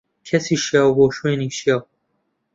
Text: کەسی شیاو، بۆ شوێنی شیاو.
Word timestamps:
کەسی 0.27 0.57
شیاو، 0.63 0.95
بۆ 0.97 1.05
شوێنی 1.17 1.49
شیاو. 1.57 1.81